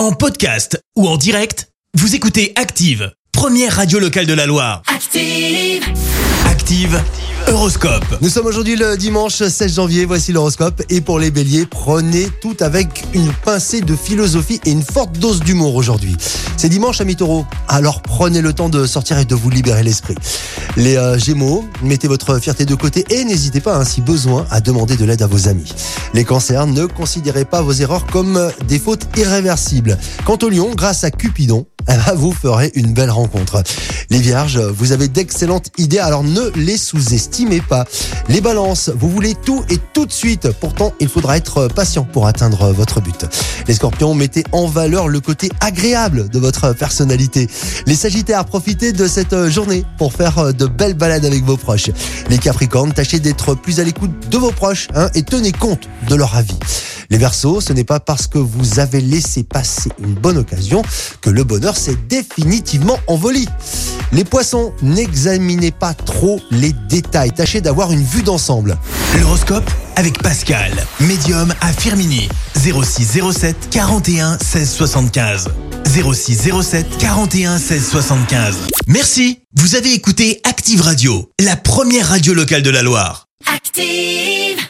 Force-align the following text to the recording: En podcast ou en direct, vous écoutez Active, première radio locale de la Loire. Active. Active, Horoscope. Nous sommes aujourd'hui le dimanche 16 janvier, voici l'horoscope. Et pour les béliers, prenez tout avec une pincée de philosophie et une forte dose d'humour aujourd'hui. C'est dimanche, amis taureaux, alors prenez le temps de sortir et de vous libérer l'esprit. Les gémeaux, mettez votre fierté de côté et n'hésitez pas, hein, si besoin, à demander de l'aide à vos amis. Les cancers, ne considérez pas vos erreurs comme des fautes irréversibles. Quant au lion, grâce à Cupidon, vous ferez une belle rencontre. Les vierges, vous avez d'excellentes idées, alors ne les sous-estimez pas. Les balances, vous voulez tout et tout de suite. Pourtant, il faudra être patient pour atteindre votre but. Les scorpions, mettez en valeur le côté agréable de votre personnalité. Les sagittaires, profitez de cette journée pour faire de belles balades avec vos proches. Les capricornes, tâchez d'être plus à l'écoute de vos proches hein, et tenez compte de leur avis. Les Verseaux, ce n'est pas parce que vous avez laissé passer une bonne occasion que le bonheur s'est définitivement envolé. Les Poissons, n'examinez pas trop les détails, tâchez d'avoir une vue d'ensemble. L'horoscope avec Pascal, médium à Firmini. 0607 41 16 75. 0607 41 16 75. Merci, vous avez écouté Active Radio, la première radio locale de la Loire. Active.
En 0.00 0.12
podcast 0.12 0.82
ou 0.96 1.06
en 1.06 1.18
direct, 1.18 1.68
vous 1.92 2.14
écoutez 2.14 2.54
Active, 2.56 3.12
première 3.32 3.76
radio 3.76 3.98
locale 3.98 4.24
de 4.24 4.32
la 4.32 4.46
Loire. 4.46 4.80
Active. 4.86 5.84
Active, 6.46 6.98
Horoscope. 7.46 8.06
Nous 8.22 8.30
sommes 8.30 8.46
aujourd'hui 8.46 8.76
le 8.76 8.96
dimanche 8.96 9.34
16 9.34 9.74
janvier, 9.74 10.06
voici 10.06 10.32
l'horoscope. 10.32 10.80
Et 10.88 11.02
pour 11.02 11.18
les 11.18 11.30
béliers, 11.30 11.66
prenez 11.66 12.28
tout 12.40 12.56
avec 12.60 13.04
une 13.12 13.30
pincée 13.44 13.82
de 13.82 13.94
philosophie 13.94 14.58
et 14.64 14.70
une 14.70 14.82
forte 14.82 15.18
dose 15.18 15.40
d'humour 15.40 15.74
aujourd'hui. 15.74 16.16
C'est 16.56 16.70
dimanche, 16.70 17.02
amis 17.02 17.16
taureaux, 17.16 17.44
alors 17.68 18.00
prenez 18.00 18.40
le 18.40 18.54
temps 18.54 18.70
de 18.70 18.86
sortir 18.86 19.18
et 19.18 19.26
de 19.26 19.34
vous 19.34 19.50
libérer 19.50 19.82
l'esprit. 19.82 20.14
Les 20.76 20.96
gémeaux, 21.18 21.64
mettez 21.82 22.08
votre 22.08 22.38
fierté 22.38 22.64
de 22.64 22.74
côté 22.74 23.04
et 23.10 23.24
n'hésitez 23.24 23.60
pas, 23.60 23.76
hein, 23.76 23.84
si 23.84 24.00
besoin, 24.00 24.46
à 24.50 24.60
demander 24.60 24.96
de 24.96 25.04
l'aide 25.04 25.22
à 25.22 25.26
vos 25.26 25.48
amis. 25.48 25.72
Les 26.14 26.24
cancers, 26.24 26.66
ne 26.66 26.86
considérez 26.86 27.44
pas 27.44 27.60
vos 27.60 27.72
erreurs 27.72 28.06
comme 28.06 28.50
des 28.66 28.78
fautes 28.78 29.06
irréversibles. 29.16 29.98
Quant 30.24 30.38
au 30.42 30.48
lion, 30.48 30.70
grâce 30.74 31.04
à 31.04 31.10
Cupidon, 31.10 31.66
vous 32.14 32.32
ferez 32.32 32.70
une 32.74 32.92
belle 32.92 33.10
rencontre. 33.10 33.62
Les 34.10 34.18
vierges, 34.18 34.58
vous 34.58 34.92
avez 34.92 35.08
d'excellentes 35.08 35.70
idées, 35.78 35.98
alors 35.98 36.24
ne 36.24 36.50
les 36.56 36.76
sous-estimez 36.76 37.60
pas. 37.60 37.84
Les 38.28 38.40
balances, 38.40 38.90
vous 38.94 39.08
voulez 39.08 39.34
tout 39.34 39.64
et 39.70 39.78
tout 39.92 40.06
de 40.06 40.12
suite. 40.12 40.50
Pourtant, 40.60 40.92
il 41.00 41.08
faudra 41.08 41.36
être 41.36 41.68
patient 41.68 42.04
pour 42.04 42.26
atteindre 42.26 42.72
votre 42.72 43.00
but. 43.00 43.26
Les 43.66 43.74
scorpions, 43.74 44.14
mettez 44.14 44.44
en 44.52 44.66
valeur 44.66 45.08
le 45.08 45.20
côté 45.20 45.50
agréable 45.60 46.28
de 46.28 46.38
votre 46.38 46.72
personnalité. 46.72 47.48
Les 47.86 47.94
sagittaires, 47.94 48.44
profitez 48.44 48.92
de 48.92 49.06
cette 49.06 49.48
journée 49.48 49.84
pour 49.98 50.12
faire 50.12 50.52
de 50.52 50.66
belles 50.66 50.94
balades 50.94 51.24
avec 51.24 51.44
vos 51.44 51.56
proches. 51.56 51.90
Les 52.28 52.38
capricornes, 52.38 52.92
tâchez 52.92 53.20
d'être 53.20 53.54
plus 53.54 53.80
à 53.80 53.84
l'écoute 53.84 54.12
de 54.30 54.38
vos 54.38 54.52
proches 54.52 54.88
hein, 54.94 55.08
et 55.14 55.22
tenez 55.22 55.52
compte 55.52 55.88
de 56.08 56.14
leur 56.14 56.34
avis. 56.36 56.58
Les 57.10 57.18
Verseaux, 57.18 57.60
ce 57.60 57.72
n'est 57.72 57.84
pas 57.84 57.98
parce 57.98 58.28
que 58.28 58.38
vous 58.38 58.78
avez 58.78 59.00
laissé 59.00 59.42
passer 59.42 59.90
une 59.98 60.14
bonne 60.14 60.38
occasion 60.38 60.82
que 61.20 61.28
le 61.28 61.42
bonheur 61.42 61.69
s'est 61.76 61.96
définitivement 62.08 62.98
envolé. 63.06 63.44
Les 64.12 64.24
Poissons, 64.24 64.72
n'examinez 64.82 65.70
pas 65.70 65.94
trop 65.94 66.40
les 66.50 66.72
détails, 66.88 67.32
tâchez 67.32 67.60
d'avoir 67.60 67.92
une 67.92 68.02
vue 68.02 68.22
d'ensemble. 68.22 68.76
L'horoscope 69.20 69.70
avec 69.96 70.22
Pascal, 70.22 70.72
médium 71.00 71.54
à 71.60 71.72
Firmini. 71.72 72.28
0607 72.56 73.70
41 73.70 74.38
16 74.38 74.70
75. 74.70 75.48
0607 75.86 76.98
41 76.98 77.58
16 77.58 77.88
75. 77.88 78.56
Merci, 78.86 79.40
vous 79.56 79.74
avez 79.74 79.92
écouté 79.92 80.40
Active 80.44 80.80
Radio, 80.82 81.30
la 81.40 81.56
première 81.56 82.08
radio 82.08 82.34
locale 82.34 82.62
de 82.62 82.70
la 82.70 82.82
Loire. 82.82 83.26
Active. 83.52 84.69